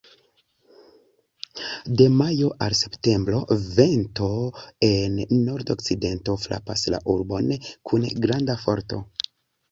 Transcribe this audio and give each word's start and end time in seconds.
De 1.97 2.05
majo 2.21 2.47
al 2.67 2.73
septembro, 2.79 3.41
vento 3.79 4.29
el 4.87 5.19
nordokcidento 5.49 6.35
frapas 6.45 6.87
la 6.95 7.01
urbon 7.15 7.53
kun 7.91 8.09
granda 8.25 8.57
forto. 8.63 9.01